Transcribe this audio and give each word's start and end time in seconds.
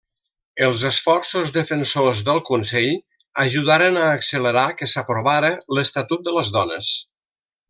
Els 0.67 0.85
esforços 0.89 1.51
defensors 1.57 2.23
del 2.29 2.41
consell 2.47 2.89
ajudaren 3.45 4.01
a 4.07 4.11
accelerar 4.17 4.67
que 4.81 4.91
s'aprovara 4.95 5.53
l'Estatut 5.79 6.27
de 6.31 6.35
les 6.41 6.53
Dones. 6.59 6.91